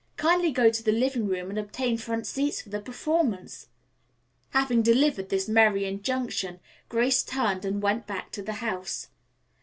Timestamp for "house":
8.65-9.09